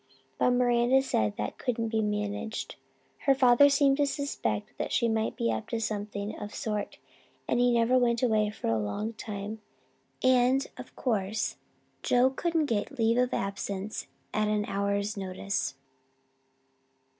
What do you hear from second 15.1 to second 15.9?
notice.